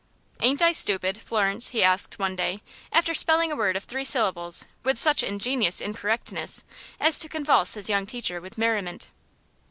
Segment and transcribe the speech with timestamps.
[0.41, 4.65] "Ain't I stupid, Florence?" he asked one day, after spelling a word of three syllables
[4.83, 6.63] with such ingenious incorrectness
[6.99, 9.09] as to convulse his young teacher with merriment.